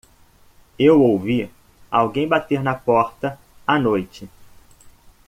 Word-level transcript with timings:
Eu 0.79 0.99
ouvi 0.99 1.47
alguém 1.91 2.27
bater 2.27 2.59
na 2.63 2.73
porta 2.73 3.39
à 3.67 3.77
noite. 3.77 4.27